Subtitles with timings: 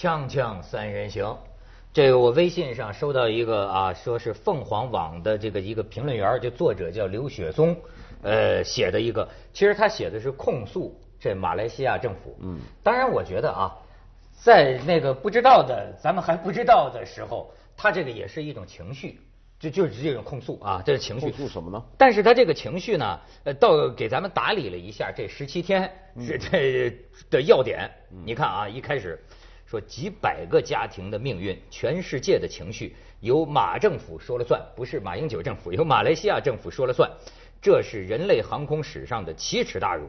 [0.00, 1.36] 锵锵三人行，
[1.92, 7.76] 这个我微信上收到一个啊，说是凤凰网的这个一个评论员，就作者叫刘雪松，
[8.22, 12.34] 呃写的一个，其实他写的是控诉这马来西亚政府。
[12.40, 13.76] 嗯，当然我觉得啊，
[14.42, 19.20] 在那个不知道的，咱们还不知道的时候，他这个也是一种情绪。
[19.58, 21.30] 就就是这种控诉啊，这是情绪。
[21.30, 21.84] 控诉什么呢？
[21.98, 25.92] 但是他这个情绪呢，呃，到给咱们打理了一下这十七天
[26.26, 27.90] 这这的要点。
[28.24, 29.22] 你看啊，一开始
[29.70, 37.08] 说几百个家庭的命运，全世界的情绪由马政府说了算，不是马英九政府，由马来西亚政府说了算，
[37.62, 40.08] 这是人类航空史上的奇耻大辱。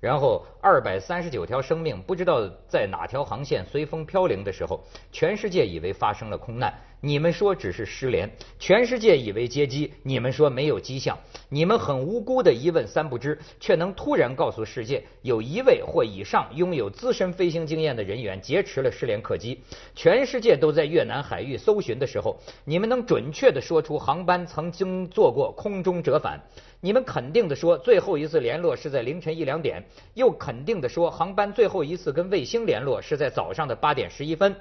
[0.00, 4.82] 然后二百三十九条生命不知道在哪条航线随风飘零的时候，
[5.12, 6.72] 全世界以为发生了空难，
[7.06, 8.28] 你们说只是失联；
[8.58, 11.16] 全世界以为接机，你们说没有迹象。
[11.48, 19.60] 你们很无辜的一问三不知，却能突然告诉世界，有一位或以上拥有资深飞行经验的人员劫持了失联客机。
[19.94, 26.42] 全世界都在越南海域搜寻的时候，你们能准确的说出航班曾经做过空中折返。
[26.80, 29.80] 你们肯定的说，最后一次联络是在凌晨一两点，
[30.14, 34.52] 又肯定的说，航班最后一次跟卫星联络是在早上的八点十一分。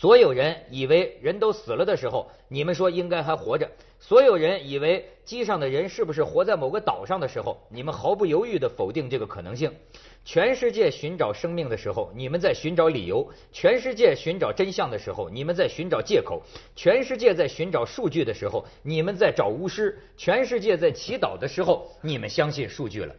[0.00, 3.66] 所有人以为人都死了的时候，你们说应该还活着；
[3.98, 9.74] 所有人以为机上的人是不是活在某个岛上的时候，你们毫不犹豫地否定这个可能性。
[10.24, 16.40] 全世界寻找生命的时候，你们在寻找理由；全世界寻找真相的时候，你们在寻找借口；
[16.76, 23.12] 全世界在寻找数据的时候，你们在找巫师；全世界在祈祷的时候，你们相信数据了。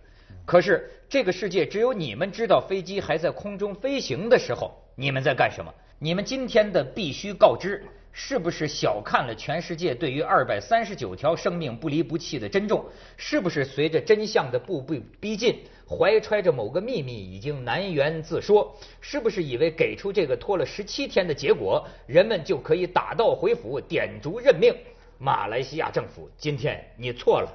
[0.45, 5.73] 可是这个世界只有你们知道，飞机还在空中飞行的时候，你们在干什么？
[6.01, 7.83] 你们今天的必须告知，
[8.13, 12.85] 是不是小看了全世界对于二百三十九条生命不离不弃的珍重？
[13.17, 18.73] 是不是随着真相的步步逼近，怀揣着某个秘密已经难言自说？
[19.01, 24.73] 是不是以为给出这个拖了十七天的结果，人们就可以打道回府，点烛认命？
[25.17, 27.51] 马来西亚政府，今天你错了。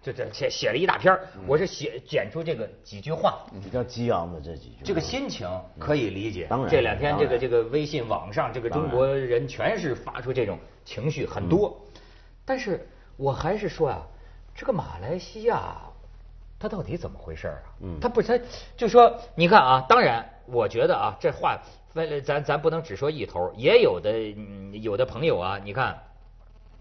[0.00, 4.84] 这这写写了一大篇我是写剪出这个几句话，比较激昂的这几句。
[4.84, 6.46] 这个心情可以理解。
[6.48, 11.76] 当然，这两天这个这个微信网上这个中国人全是发出这种情绪很多。
[12.44, 14.06] 但是我还是说啊，
[14.54, 15.76] 这个马来西亚
[16.60, 17.58] 他到底怎么回事啊？
[17.82, 18.44] 嗯，它不是它
[18.76, 21.60] 就说你看啊，当然我觉得啊，这话
[21.92, 24.16] 分咱咱不能只说一头，也有的
[24.78, 25.98] 有的朋友啊，你看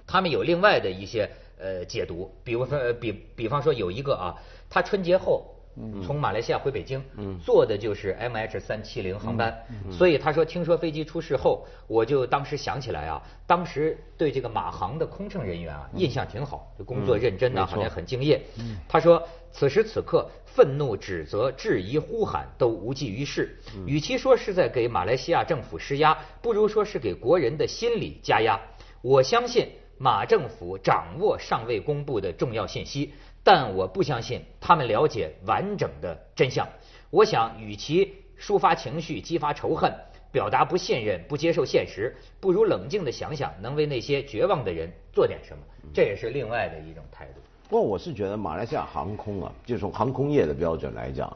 [0.05, 1.28] 他们有另外的一些。
[1.59, 4.35] 呃，解读，比如说，比比方说有一个啊，
[4.69, 5.56] 他春节后
[6.03, 7.03] 从马来西亚回北京，
[7.44, 9.56] 坐的就是 M H 三七零航班，
[9.91, 18.41] 所以他说，听说飞机出事后，我就当时想起来啊，当时对这个马航的空乘人员啊印象挺好，就工作认真呐，好像很敬业。
[18.88, 28.59] 他说，此时此刻，愤怒、指责、质疑、呼喊都无济于事，与其说是在给马来西亚政府施压，不如说是给国人的心理加压。
[29.01, 29.67] 我相信。
[29.97, 33.13] 马政府掌握尚未公布的重要信息，
[33.44, 36.68] 但我不相信他们了解完整的真相。
[37.09, 39.91] 我想，与其抒发情绪、激发仇恨、
[40.31, 45.63] 表达不信任、不接受现实，不如冷静的想想，能为那些绝望的人做点什么。
[45.94, 47.41] 这也是另外的一种态度。
[47.69, 51.35] 不过，我是觉得马来西亚航空啊，就从航空业的标准来讲，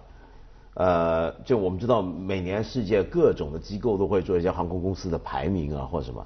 [0.76, 6.26] 呃，就我们知道，每年世界各种的机构都会做一些航空公司的排名啊，或什么。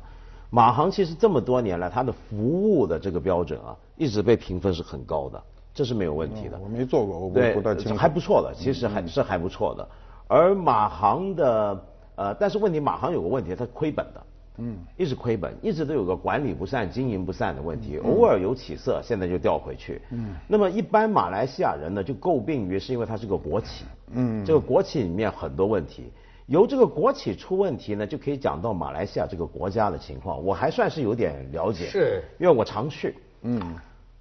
[0.56, 5.44] 马航其实这么多年来，它的服务的这个标准啊，一直被评分是很高的，
[5.74, 6.58] 这是没有问题的。
[6.64, 7.98] 我没做过，我不太清楚。
[7.98, 9.86] 还不错的，其实还是还不错的。
[10.30, 11.84] 而马航的
[12.16, 14.24] 呃，但是问题，马航有个问题，它亏本的，
[14.60, 20.02] 嗯，一直亏本，一直都有个管理不善、经营不善的问题，偶尔有起色，现在就掉回去。
[20.12, 20.36] 嗯。
[20.48, 23.84] 那么一般马来西亚人呢，就诟病于是因为它是个国企，
[24.14, 26.14] 嗯，这个国企里面很多问题。
[26.48, 30.44] 由这个国企出问题呢，就可以讲到马来西亚这个国家的情况。
[30.46, 33.16] 我还算是有点了解，是，因为我常去。
[33.42, 33.76] 嗯，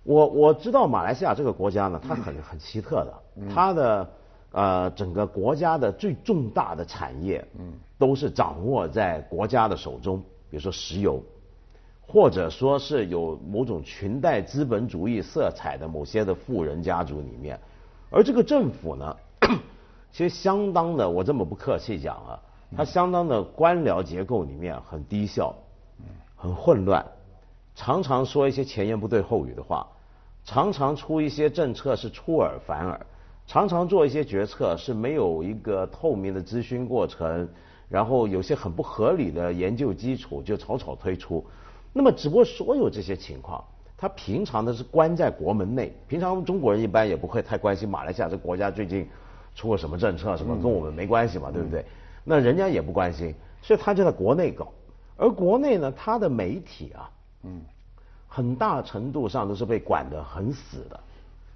[0.04, 3.14] 我我知道马来西亚这个国家呢，它很很奇特的，
[3.54, 4.10] 它的
[4.52, 10.18] 呃整个国家的最重大的产业，嗯，都是掌握在国家的手中，
[10.48, 11.22] 比如说石油，
[12.00, 17.60] 或者说是有某种裙带资本主义色彩的某些的富人家族里面，
[18.08, 19.14] 而这个政府呢。
[20.14, 22.38] 其实相当的，我这么不客气讲啊，
[22.76, 25.52] 它相当的官僚结构里面很低效，
[26.36, 27.04] 很混乱，
[27.74, 29.84] 常常说一些前言不对后语的话，
[30.44, 33.04] 常常出一些政策是出尔反尔，
[33.48, 37.48] 常常做一些决策是没有一个透明的咨询过程，
[37.88, 41.44] 然后有些很不合理的研究基础就草草推出。
[41.92, 43.64] 那么，只不过所有这些情况，
[43.96, 49.08] 他平常的是关在国门内，平常中国人一般也不会太关心马来西亚这国家最近。
[49.54, 51.84] 出了什么政策什么跟我们没关系嘛，对不对？
[52.24, 54.68] 那人家也不关心，所以他就在国内搞。
[55.16, 57.10] 而国内呢，他的媒体啊，
[57.44, 57.60] 嗯，
[58.26, 60.98] 很大程度上都是被管得很死的。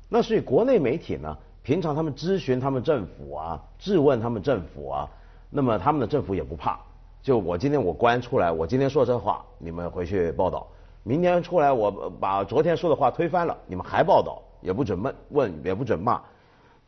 [0.09, 5.09] 那所以国内媒体呢，平常他们咨询他们政府啊，质问他们政府啊，
[5.51, 6.79] 那么他们的政府也不怕。
[7.21, 10.65] 就我今天我官出来，我今天说这话，你们回去报道；
[11.03, 11.91] 明天出来，我
[12.21, 16.23] 把昨天说的话推翻了，你们还报道，也不准问问，也不准骂。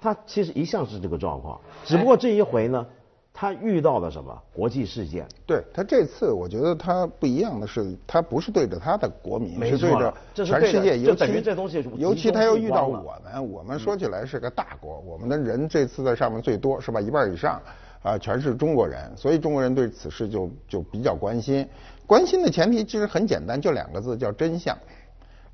[0.00, 2.86] 他其实一向是这个状况，只不过这一回呢。
[3.32, 5.24] 他遇到了什么国际事件？
[5.46, 10.98] 对他这次，我觉得他不一样的是，他不是对着他的国民，是对着全世界。
[10.98, 17.00] 尤其这东西，尤其他又遇到我们，我们说起来是个大国，我们的人这次在上面最多是吧？
[17.00, 17.62] 一半以上
[18.02, 21.66] 啊，全是中国人，所以中国人对此事就就比较关心。
[22.08, 24.76] 关心的前提其实很简单，就两个字，叫真相。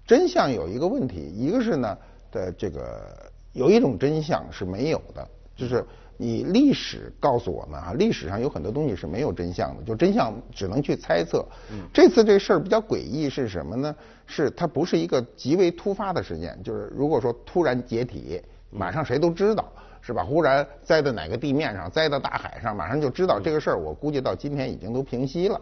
[0.06, 1.96] 真相有一个问题，一个是呢
[2.32, 5.84] 的这个有一种真相是没有的，就是。
[6.18, 11.44] 你历史告诉我们啊，历史上有很多东西是没有真相的，就真相只能去猜测。
[11.92, 13.94] 这次这事儿比较诡异是什么呢？
[14.24, 19.70] 是它不是一个极为突发的事件，就是如果说突然解体，马上谁都知道，
[20.00, 20.24] 是吧？
[20.24, 23.78] 忽然栽到哪个地面上，栽到大海上，马上就知道这个事儿。
[23.78, 25.60] 我估计到今天已经都平息了。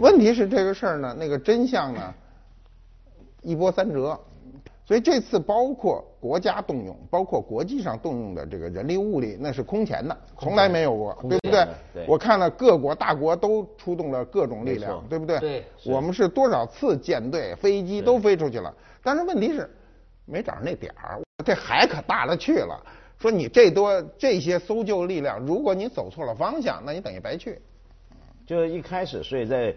[0.00, 2.14] 问题是这个事儿呢，那个真相呢，
[3.42, 4.18] 一波三折。
[4.86, 11.66] 所以这次包括国家动用，包括国际上动用的这个人力物力，那是空前的，从来没有过，对不对？
[12.06, 15.38] 我看了各国大国都出动了各种力量，对不对？
[15.40, 15.64] 对。
[15.86, 19.70] 我们是多少次舰队、飞机都飞出去了，但是问题是
[20.26, 22.78] 没找着那点儿，这海可大了去了。
[23.18, 27.58] 说你这多这些搜救力量，如果你走错了方向，那你等于白去。
[28.46, 29.74] 就一开始，所以在。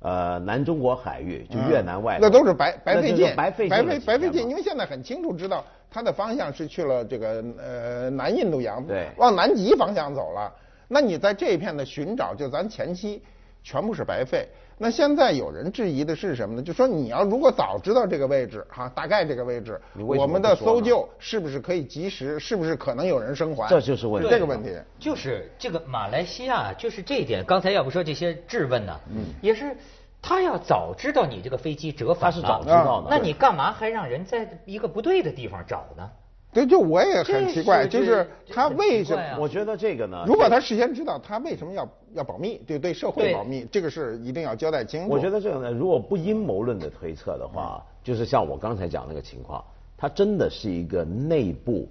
[0.00, 10.52] 呃，南中国海域就越南外，那都是白白费劲，白费白费白费劲，因为现在很清楚知道它的方向是去了这个呃南印度洋，对，往南极方向走了。
[10.86, 13.22] 那你在这一片的寻找，就咱前期
[13.62, 14.46] 全部是白费。
[14.78, 16.62] 那现在有人质疑的是什么呢？
[16.62, 22.38] 就说你要如果早知道这个位置哈，大概这个位置，我们的搜救是不是可以及时？
[22.38, 23.66] 是不是可能有人生还？
[23.68, 27.42] 这就是问题，这个问题就是这个马来西亚就是这一点。
[27.44, 29.74] 刚才要不说这些质问呢，嗯，也是
[30.20, 36.10] 他要早知道你这个飞机折返，他是早知道的，那你干嘛还让人在一个不对的地方找呢？
[36.52, 39.38] 对，就我也很奇怪，就是他为什么？
[39.40, 42.58] 我觉得这个呢，如果他事先知道，他为什么要要保密？
[42.66, 45.10] 对，对社会保密，这个是一定要交代清楚。
[45.10, 49.62] 我觉得这个呢，如果不阴谋论的推测的话，就是像我刚才讲那个情况，
[49.98, 51.86] 它真的是一个内部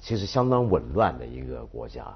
[0.00, 2.06] 其实相当紊乱的一个国家，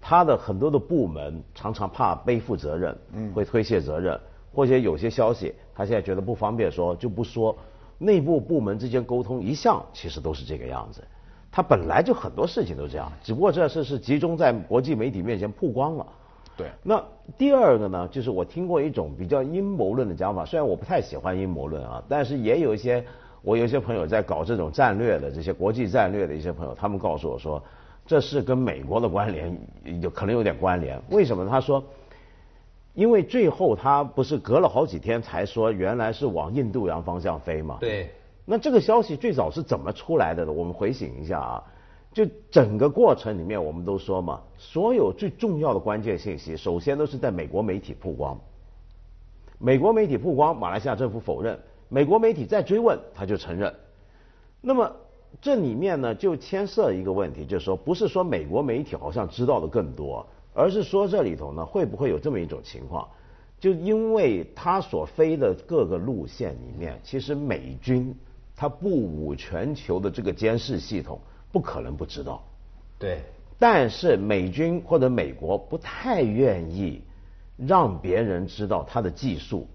[0.00, 2.96] 它的很多的部门常常怕背负责任，
[3.32, 4.18] 会推卸责任，
[4.52, 7.56] 或者有些消息他现在觉得不方便说就不说，
[7.98, 11.00] 内部部门之间沟通一向其实都是这个样子。
[11.54, 16.04] 他本来就很多事情都这样，只不过这事是集中在国际媒体面前曝光了。
[16.56, 16.66] 对。
[16.82, 17.00] 那
[17.38, 23.04] 第二个呢，就是我听过一种比较阴谋论的讲法，虽然我不太喜欢阴谋论啊，但是也有一些
[23.40, 27.62] 我有一些朋友在搞这种战略的这些国际战略的一些朋友，他们告诉我说，
[28.04, 29.56] 这是跟美国的关联
[30.00, 31.00] 有可能有点关联。
[31.10, 31.46] 为什么？
[31.48, 31.80] 他说，
[32.94, 37.76] 因为最后他不是隔了好几天才说原来是往印度洋方向飞嘛？
[37.80, 38.12] 对。
[38.46, 40.52] 那这个消息最早是怎么出来的呢？
[40.52, 41.64] 我们回想一下啊，
[42.12, 48.38] 就整个过程里面，我们都说嘛，所有最重要的关键信息，首先都是在美国媒体曝光。
[49.58, 51.56] 美国媒体曝光，马来西亚政府否认；
[51.88, 53.74] 美国媒体再追问，他就承认。
[54.60, 54.94] 那么
[55.40, 63.08] 这里面呢，就牵涉一个问题，就是说，不是说美国媒体好像知道的更多，而是说这里头呢，会不会有这么一种情况？
[63.58, 68.14] 就因为他所飞的各个路线里面，其实美军。
[68.56, 71.18] 他布武全球的这个监视系统
[71.50, 72.42] 不可能不知道，
[72.98, 73.20] 对。
[73.58, 77.02] 但是美军或者美国不太愿意
[77.56, 79.66] 让别人知道他的技术，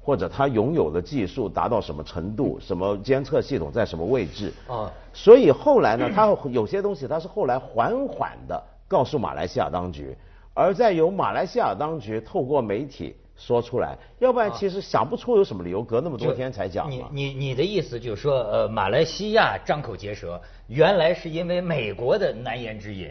[0.00, 4.52] 或者他拥有的技术达到什么程度，什么监测系统在什么位置。
[4.68, 4.90] 啊。
[5.12, 10.16] 所以后来呢，他有些东西他是后来缓缓的告诉马来西亚当局，
[10.54, 13.16] 而在由马来西亚当局透过媒体。
[13.36, 16.90] 说出来，要不然其实想不出有什么理由，隔那么多天才讲。
[16.90, 23.10] 你你你的意思就是说，呃，马来西亚张口结舌，原来是因为美国的难言之隐。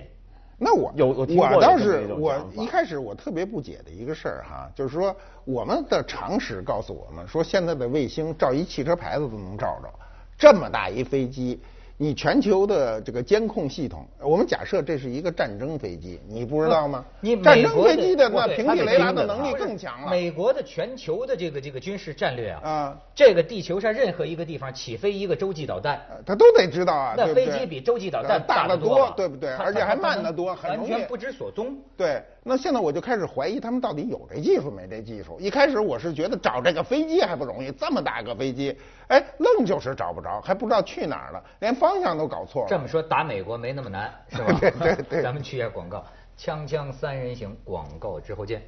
[0.57, 9.89] 那我有我我倒是我一开始我特别不解的一个事儿哈，就是说我们的常识告诉我们说，现在的卫星照一汽车牌子都能照着，
[10.37, 11.59] 这么大一飞机。
[12.01, 17.05] 你全球的这个监控系统，我们假设这是一个战争飞机，你不知道吗？
[17.19, 20.09] 你战争飞机的那对平地雷达的能力更强了。
[20.09, 29.51] 美国的全球的这个这个军事战略啊，啊这个地球上任何一个地方起飞一个洲际导弹，呃他都得知道啊，那飞机比洲际导呃弹大得多，对不对？
[29.51, 31.77] 而且还慢得多，很容易完全不知所踪。
[31.95, 35.39] 对，那现在我就开始怀疑他们到底有这技术没这技术。
[35.39, 38.75] 一开始我是觉得找这个飞机还不容易，这么大个飞机，
[39.07, 42.67] 哎，愣就是找不着，还不知道去哪儿了，连方向都搞错了。
[42.67, 44.57] 这么说打美国没那么难，是吧？
[44.59, 46.03] 对对对咱们去一下广告，
[46.35, 48.63] 锵锵三人行，广告之后见。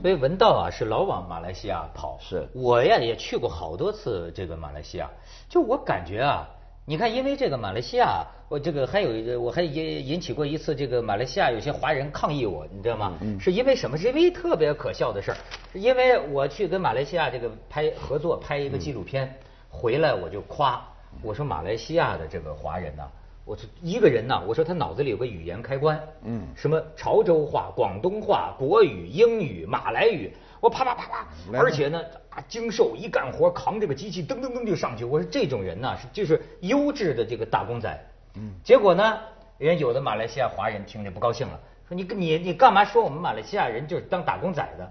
[0.00, 5.10] 所以文道啊是老往马来西亚跑，是我呀也去过好多次这个马来西亚，
[5.48, 6.46] 就我感觉啊，
[6.86, 8.24] 你看因为这个马来西亚，
[8.54, 13.18] 我这个还有一个我还引引起过一次这个马来西亚有些华人抗议我，你知道吗？
[13.40, 13.98] 是因为什么？
[13.98, 15.36] 是因为特别可笑的事儿，
[15.72, 19.36] 是因为我去跟马来西亚这个拍合作拍一个纪录片，
[19.68, 20.80] 回来我就夸
[21.20, 23.02] 我说马来西亚的这个华人呐、
[23.44, 35.04] 我说一个人呐、我说他脑子里有个语言开关，嗯，什么潮州话、广东话、国语、英语、马来语，我啪啪啪啪，而且呢啊精瘦，一干活扛这个机器噔噔噔就上去。
[35.04, 37.98] 我说这种人呐、是就是优质的这个打工仔，
[38.36, 39.18] 嗯，结果呢，
[39.58, 44.90] 人有的马来西亚华人听着不高兴了，说你你你干嘛说我们马来西亚人就是当打工仔的？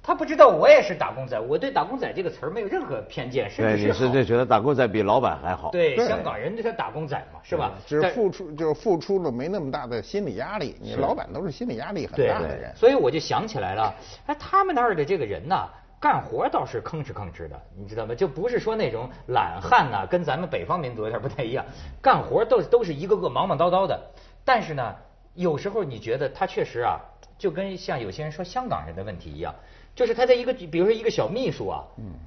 [0.00, 5.70] 他不知道我也是打工仔，我对打工仔这个词儿没有任何偏见，甚对，至是好你是就觉得打工仔比老板还好。
[5.70, 7.72] 对对香港人对他打工仔嘛，是吧？
[7.86, 12.72] 只是付出就是付出了没那么大的心理压力，你老板都是心理压力很大的人。
[12.74, 15.68] 所以我就想起来了，哎，他们那儿的这个人呐，
[16.00, 18.14] 干活倒是吭哧吭哧的，你知道吗？
[18.14, 21.64] 就不是说那种懒汉呐，跟咱们北方民族有点不太一样，
[22.00, 24.00] 干活都都是一个个忙忙叨叨的。
[24.44, 24.94] 但是呢，
[25.34, 27.00] 有时候你觉得他确实啊，
[27.36, 29.54] 就跟像有些人说香港人的问题一样。
[29.94, 31.82] 就是他在一个，比如说一个小秘书啊，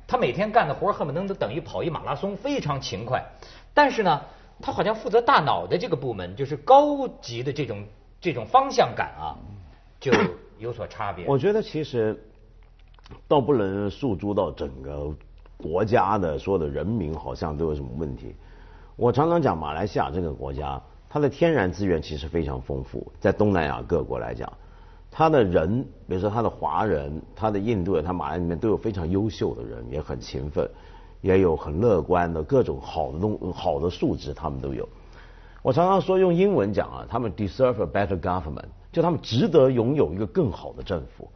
[0.05, 3.23] 他每天干的活恨不能都等于跑一马拉松，非常勤快。
[3.73, 4.21] 但是呢，
[4.61, 7.85] 他好像负责大脑的这个部门，就是高级的这种
[8.19, 9.39] 这种方向感啊，
[10.01, 10.11] 就
[10.57, 11.25] 有所差别。
[11.27, 12.21] 我觉得其实
[13.27, 15.13] 倒不能诉诸到整个
[15.57, 18.35] 国家的所有的人民好像都有什么问题。
[18.95, 24.51] 我常常讲马来西亚这个国家，它的天然资源其实非常丰富，在东南亚各国来讲，
[25.09, 30.69] 它的人，比如说它的华人、它的印度人、它马来里面都有非常优秀的人，也很勤奋，
[31.21, 34.87] 也有很乐观的各种好的东好的素质，他们都有。
[35.63, 41.29] 我常常说用英文讲啊，他们 deserve a better government，就他们值得拥有一个更好的政府。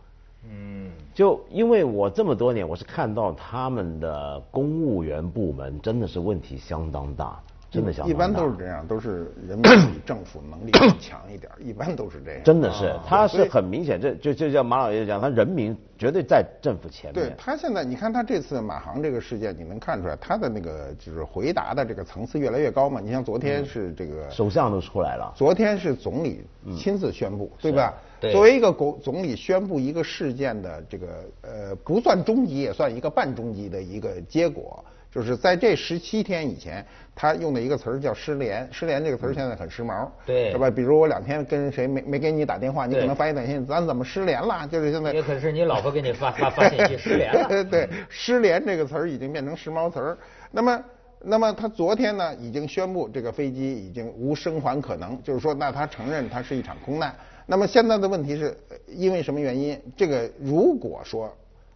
[0.49, 7.39] 嗯，就因为我这么多年，我是看到他们的公务员部门真的是问题相当大，
[7.71, 8.13] 真的相当大。
[8.13, 12.43] 一般都是这样，都是人民比政府能力更强一点， 一般都是这样。
[12.43, 17.35] 真的是，他是很明显，这就就像马老爷讲，他人民绝对在政府前面对。
[17.37, 22.99] 他现在，你看他这次马航这个事件，你能看出来他的那个就是回答的这个层次越来越高嘛？
[23.01, 26.45] 你像昨天是这个，首相都出来了，昨天是总理
[26.77, 27.93] 亲自宣布，对吧？
[28.19, 31.07] 对作为一个国总理宣布一个事件的这个
[31.41, 38.67] 呃不算终极，也算一个半终极的一个结果，就是在这十七天以前，他用的一个词儿叫失联。
[38.71, 40.69] 失联这个词儿现在很时髦，对是吧？
[40.69, 44.67] 比如我两天跟谁没没给你打电话，你可能发一短信，咱怎么失联了？
[44.67, 47.63] 就是现在也可是你老婆给你发发发信息失联了。
[47.63, 50.17] 对，失联这个词儿已经变成时髦词儿。
[50.51, 50.83] 那么，
[51.21, 57.15] 那么他昨天呢，已经宣布这个飞机已经无生还可能，就是说，那他承认它是一场空难。
[57.45, 59.79] 那么现在的问题是，呃因为什么原因？
[59.95, 61.31] 这个如果说，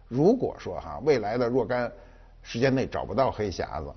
[0.08, 1.90] 如果说哈，未来的若干
[2.42, 3.92] 时间内找不到黑匣子，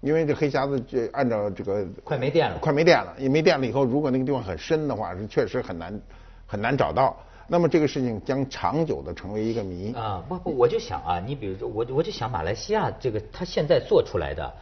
[0.00, 6.00] 因为这黑匣子这按照这个快没电了快没电了，也没电了以后，如果那个地方很深的话，是确实很难
[6.46, 7.16] 很难找到。
[7.50, 9.94] 那么这个事情将长久的成为一个谜。
[9.94, 14.52] 啊，不不，我就想啊，你比如说，我我就想马来西亚这个他现在做出来的，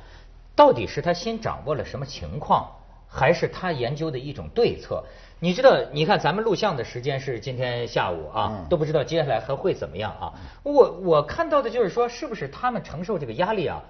[0.55, 2.71] 到底是他先掌握了什么情况，
[3.09, 5.03] 还是他研究的一种对策？
[5.39, 10.33] 你知道，你看咱们录像的时间是今天下午啊，嗯都不知道接下来还会怎么样啊。
[10.63, 13.83] 我我看到的就是说，是不是他们承受这个压力啊？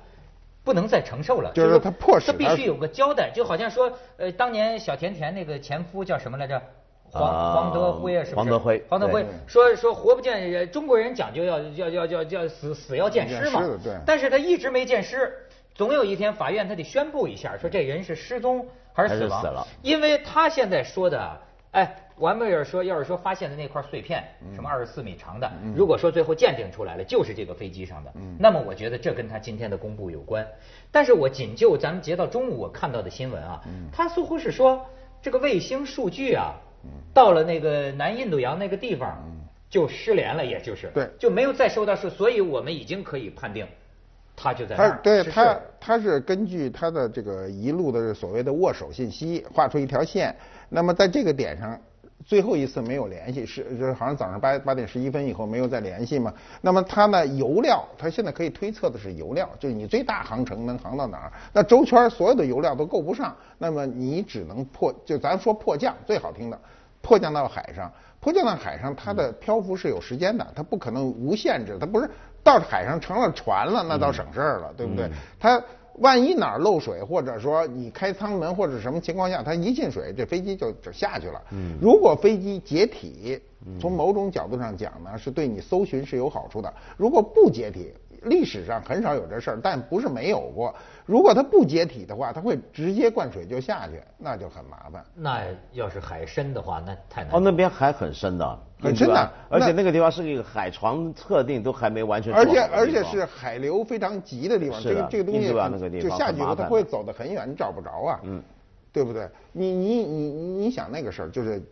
[0.64, 6.60] 不能再承受了，就是说他迫使他他必须有个交代，就好像说，呃，当年小甜甜那个前夫叫什么来着？
[7.08, 8.50] 黄啊黄德辉啊，是不是？
[8.50, 15.32] 黄德辉黄德辉说说活不见人，中国人讲究要要要要要死死要见尸嘛对，但是他一直没见尸，
[15.72, 19.66] 总有一天法院他得宣布一下，说这人是失踪还是死亡，是死了。
[19.82, 22.02] 因为他现在说的，哎。
[22.18, 24.54] 完贝尔说，要是说发现的那块碎片，嗯。
[24.54, 28.34] 什么二十四米长的，如果说最后鉴定出来了就是这个飞机上的，嗯。
[28.40, 30.46] 那么我觉得这跟他今天的公布有关。
[30.90, 33.90] 但是我仅就咱们截到中午我看到的新闻啊，嗯。
[33.92, 34.82] 他似乎是说
[35.20, 36.54] 这个卫星数据啊，
[37.12, 39.22] 到了那个南印度洋那个地方
[39.68, 41.06] 就失联了，也就是对。
[41.18, 43.66] 就没有再收到数，所以我们已经可以判定
[44.36, 50.36] 他就在那他对他他是根据他的这个一路的所谓的握手信息画出一条线，
[50.68, 51.76] 那么在这个点上。
[52.24, 56.32] 最后一次没有联系，是就是好像早上八八点十一分以后没有再联系嘛。
[56.60, 61.32] 那么它呢油料，它现在可以推测的是油料，就是你最大航程能航到哪儿？
[61.52, 66.58] 那周圈所有的油料都够不上，那么你只能迫，就咱说迫降最好听的，
[67.00, 67.92] 迫降到海上。
[68.18, 72.10] 迫降到海上，它的漂浮是有时间的，它不可能无限制，它不是
[72.46, 75.10] 到海上成了船了，那倒省事儿了，对不对？
[75.38, 75.60] 它。
[76.00, 81.40] 万一哪儿漏水，或者说你开舱门或者什么情况下，它一进水，这飞机就就下去了。
[81.52, 83.40] 嗯，如果飞机解体，
[83.80, 86.70] 从某种角度上讲呢，是对你搜寻是有好处的。
[86.98, 90.74] 如果不解体，历史上很少有这事儿，但不是没有过。
[91.06, 95.02] 如果它不解体的话，它会直接灌水就下去，那就很麻烦。
[95.14, 97.32] 那要是海深的话，那太难。
[97.32, 102.32] 哦，那边海很深的，很深的，而且那个地方是一个海床测定都还没完全。
[102.32, 105.48] 而且而且是海流非常急的地方，这个这个东西
[106.00, 108.20] 就下去以后它会走得很远，你找不着啊。
[108.24, 108.42] 嗯，
[108.92, 109.28] 对不对？
[109.52, 111.62] 你你你你想那个事儿就是。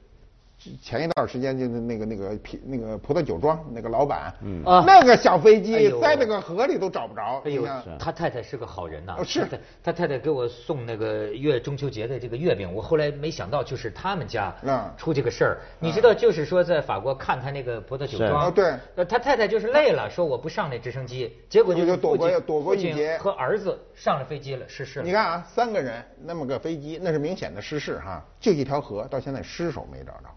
[0.82, 7.42] 前一段时间就是那个那个啤那个葡萄酒庄那个老板，嗯，那个小飞机在那个河里都找不着。
[7.44, 7.66] 哎呦，
[7.98, 9.16] 他太太是个好人呐。
[9.24, 9.46] 是，
[9.82, 14.54] 他太太给我送那个月中秋节的这个月饼，我后来没想到就是他们家
[14.96, 15.58] 出这个事儿。
[15.78, 25.04] 你知道，就是说在法国看他那个葡萄酒庄，对，他太太就是累了，说我不上那直升机，结果就躲过躲过一劫，和儿子上了飞机了，失事了。
[25.04, 30.33] 你看啊，三个人那么个飞机，那是明显的失事哈，就一条河，到现在尸首没找着。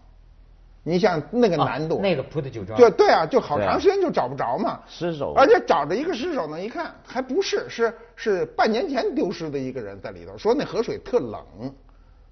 [0.88, 11.42] 你像那个难度，那个葡萄酒庄，对对啊，就好长时间就找不着嘛，尸首，而且找着一个尸首呢，一看还不是，是是半年前丢失的一个人在里头，说那河水特冷，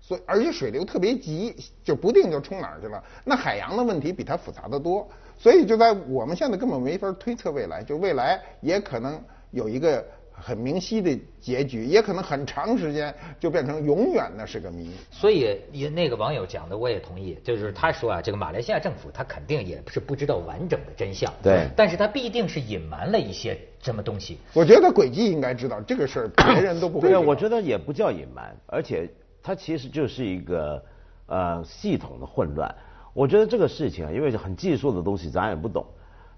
[0.00, 3.02] 所以而且水流特别急，就不定就冲哪儿去了。
[3.25, 10.02] 那海洋的问题比它复杂的多，所以就在我们现在根本没法推测未来，就未来也可能有一个。
[10.38, 14.90] 很明晰的结局，也可能很长时间就变成永远那是个谜。
[15.11, 24.38] 所以也，那个网友讲的我也同意，就是他说啊，这个马来西亚政府他肯定也不是不知道完整的真相，对，但是他必定是隐瞒了一些什么东西。
[24.52, 27.09] 我觉得轨迹应该知道这个事儿，别人都不会。
[27.09, 29.08] 对，我觉得也不叫隐瞒，而且
[29.43, 30.84] 它其实就是一个
[31.26, 32.73] 呃系统的混乱。
[33.15, 35.87] 我觉得这个事情啊，因为很技术的东西，咱也不懂。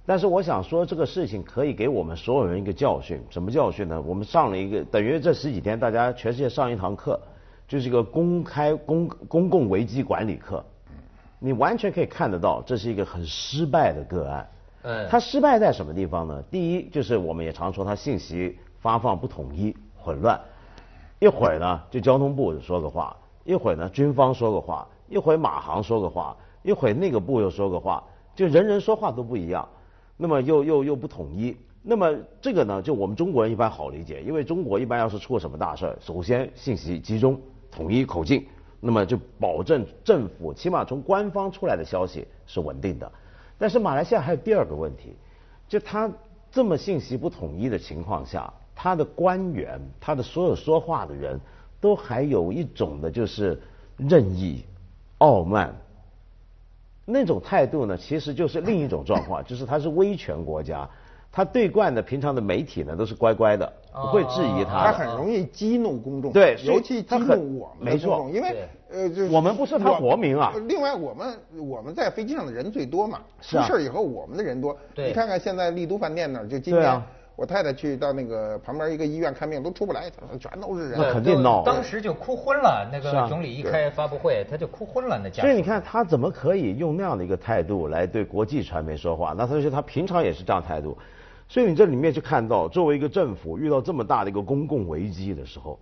[0.08, 3.22] 但是我想说，这个事情可以给我们所有人一个教训。
[3.28, 4.00] 什么教训呢？
[4.06, 7.20] 我们上了一个，等于这十几天大家全世界上一堂课，
[7.68, 10.64] 就是一个公开公公共危机管理课。
[11.38, 14.48] 你完全可以看得到，这是一个很失败的个案。
[14.84, 15.06] 嗯。
[15.10, 16.42] 它失败在什么地方呢？
[16.50, 20.40] 第一，就是我们也常说它信息发放不统一、混乱。
[21.18, 28.02] 一会儿呢，就交通部说个话；一会儿呢，军方说个话；一会儿马航说个话；一会儿那个部又说个话，
[28.34, 29.68] 就人人说话都不一样。
[30.20, 38.44] 那么又又又不统一，那么这个呢，就我们中国人一般好理解，因为中国一般要是出了什么大事儿，首先信息集中、统一口径，
[38.80, 43.10] 那么就保证政府起码从官方出来的消息是稳定的。
[43.56, 45.14] 但是马来西亚还有第二个问题，
[45.68, 46.10] 就他
[46.50, 51.40] 这么信息不统一的情况下，他的官员、他的所有说话的人
[51.80, 53.60] 都还有一种的就是
[53.96, 54.64] 任意、
[55.18, 55.72] 傲慢。
[57.10, 60.86] 那种态度呢，其实就是另一种状况， 就是他是威权国家，
[61.32, 64.84] 他对惯的平常的媒体呢都是乖乖的，不会质疑他。
[64.84, 70.52] 他很容易激怒公众，对，尤其激怒我们的公众，因为呃，我们不是他国民啊。
[70.66, 74.76] 另外，我们我们在飞机上的人最多嘛，出事以后我们的人多。
[74.94, 77.02] 你看看现在丽都饭店那儿，就今天。
[77.38, 80.98] 我太太去到那个旁边一个医院看病，都出不来，全都是人。
[80.98, 81.62] 那肯定闹。
[81.62, 82.90] 当时就哭昏了。
[82.92, 85.20] 那个总理一开发布会，他就哭昏了。
[85.22, 85.42] 那家。
[85.42, 89.36] 所以你看，他怎么可以用那样的一个态度来对国际传媒说话？
[89.38, 90.98] 那他说他平常也是这样态度。
[91.46, 95.78] 所以你这里面就看到，作为一个政府遇到这么大的一个公共危机的时候，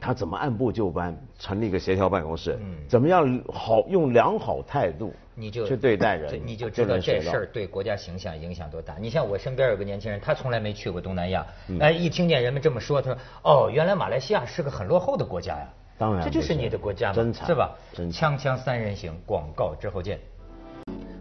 [0.00, 2.58] 他怎么按部就班成立一个协调办公室？
[2.60, 2.76] 嗯。
[2.88, 5.12] 怎么样好用良好态度？
[5.34, 8.96] 你就去对待人，你就知道这事儿对国家形象影响多大。
[8.98, 11.46] 你像我身边有个年轻人，他从来没去过东南亚，
[11.78, 17.76] 哎，一听见人们这么说，他说：“哦，原来马来西亚是个很落后的国家呀。”当然，这就是你的国家嘛，是吧？
[17.94, 20.18] 锵锵三人行，广告之后见。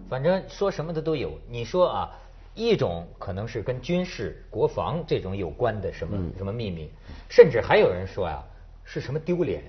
[0.10, 1.38] 反正说什么的都有。
[1.48, 2.12] 你说啊，
[2.56, 6.90] 一种可能是跟军事、国防这种有关的什么什么秘密，
[7.30, 8.42] 甚至还有人说呀，
[8.88, 9.62] 是什么丢脸。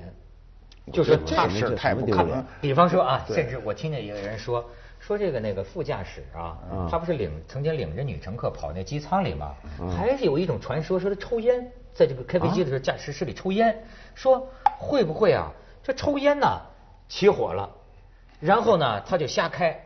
[0.91, 2.43] 就是这事太不可能。
[2.63, 4.65] 比方说啊，甚至我听见一个人说，
[4.99, 6.57] 说这个那个副驾驶啊，
[6.91, 9.55] 他不是领曾经领着女乘客跑那机舱里吗？
[9.95, 15.53] 还是有一种传说，说他抽烟，在这个开飞机的时候驾驶室里抽烟，说会不会啊？
[15.83, 16.47] 这抽烟呢
[17.07, 17.69] 起火了，
[18.41, 19.79] 然后呢他就瞎开，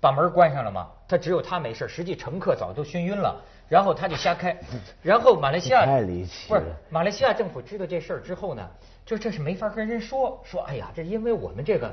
[0.00, 0.88] 把门关上了吗？
[1.06, 3.36] 他只有他没事，实际乘客早都熏晕了，
[3.68, 4.56] 然后他就瞎开，
[5.02, 8.66] 然后马来西亚太离奇不是马来西亚政府知道这事儿之后呢，
[9.04, 11.92] 就这是没法跟人说，说哎呀，这因为我们这个，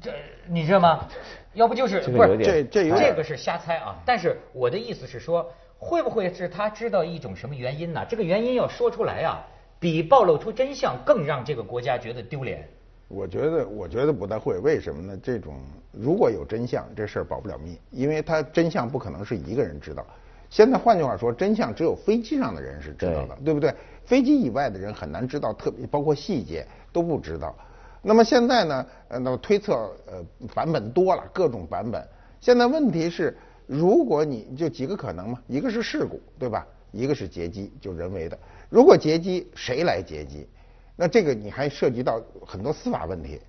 [0.00, 0.12] 这
[0.46, 1.08] 你知道吗？
[1.54, 8.04] 要不就是不是这这这有点这个是瞎猜啊，但是我的意思是说，会不会是他知道一种什么原因呢？
[8.08, 9.42] 这个原因要说出来啊，
[9.80, 12.68] 比暴露出真相更让这个国家觉得丢脸。
[13.08, 15.18] 我觉得，我觉得不太会，为什么呢？
[15.22, 15.56] 这种
[15.92, 20.04] 如果有真相，这事儿保不了密，因为它真相不可能是一个人知道。
[20.50, 23.74] 现在换句话说，真相只有飞机上的人是知道的，对不对？
[24.04, 27.54] 飞机以外的人很难知道，特别包括细节都不知道。
[28.02, 28.86] 那么现在呢？
[29.08, 29.72] 呃，那么推测
[30.06, 30.22] 呃
[30.54, 32.06] 版本多了，各种版本。
[32.40, 33.36] 现在问题是，
[33.66, 36.66] 如果你就几个可能嘛，一个是事故，对吧？
[36.92, 38.38] 一个是劫机，就人为的。
[38.68, 40.46] 如果劫机，谁来劫机？
[40.96, 43.40] 那这个你还涉及到很多司法问题，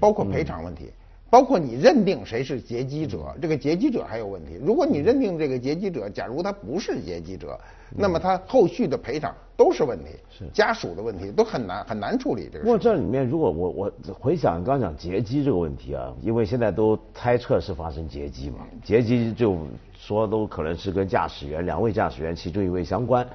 [0.00, 0.90] 包括赔偿问题，
[1.28, 4.58] 包括你认定谁是劫机者，这个劫机者还有问题。
[4.64, 7.58] 如果你认定这个劫机者，假如他不是劫机者，
[7.96, 10.06] 那么他后续的赔偿都是问题，
[10.52, 12.78] 家属的问题都很难很难处理这个不过。
[12.78, 19.58] 这里面，如果我我回想刚刚讲劫机这个问题啊，因为现在都猜测是发生劫机嘛，劫机就
[19.94, 23.26] 说都可能是跟驾驶员两位驾驶员其中一位相关。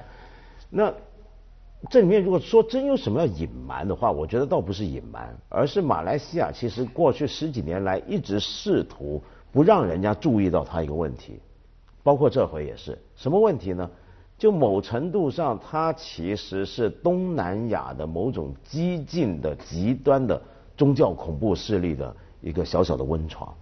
[0.68, 0.92] 那
[1.90, 11.40] 这里面如果说真有什么要隐瞒的话，我觉得倒不是隐瞒，而是马来西亚其实过去十几年来一直试图不让人家注意到它一个问题，
[12.02, 13.90] 包括这回也是什么问题呢？
[14.36, 20.40] 就某程度上，它其实是东南亚的某种激进的、极端的
[20.76, 23.54] 宗教恐怖势力的一个小小的温床。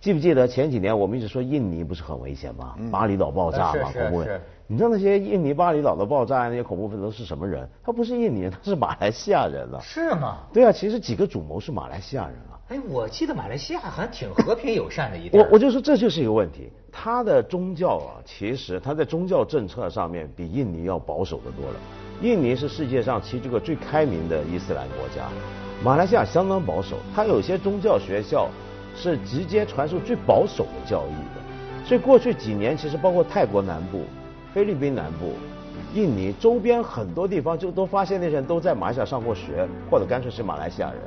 [0.00, 2.76] 记不记得前几年我们一直说印尼不是很危险吗？
[2.90, 4.24] 巴厘岛爆炸嘛，是是恐怖
[4.66, 7.68] 你知道那些印尼巴厘岛的爆炸那些恐怖分子都是什么人？
[7.84, 9.80] 他不是印尼人，他是马来西亚人了。
[9.80, 10.38] 是吗？
[10.52, 12.58] 对啊，其实几个主谋是马来西亚人啊。
[12.68, 21.76] 哎，我记得马来西亚好像挺和平友善的一点我我就说这就是一个问题，他的宗教啊，其实他在宗教政策上面比印尼要保守的多了。
[22.22, 25.28] 印尼是世界上其中一个最开明的伊斯兰国家，
[25.84, 28.48] 马来西亚相当保守，它有些宗教学校
[28.96, 31.42] 是直接传授最保守的教义的。
[31.84, 34.02] 所以过去几年，其实包括泰国南部、
[34.54, 35.34] 菲律宾南部、
[35.94, 41.00] 印尼周边很多地方，就都发现那些人都在马来西亚上过学，或者干脆是马来西亚人。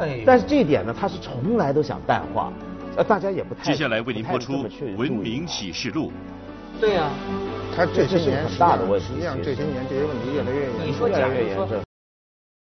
[0.00, 2.52] 哎，但是这一点呢，他是从来都想淡化，
[2.96, 4.52] 呃，大家也不太接下来为您播出
[4.96, 6.08] 文明启示录》。
[6.80, 7.10] 对呀、
[7.76, 11.68] 他这些这是很年实际上大的问题实际上这些年这些问题越来越严重你说，越来越严重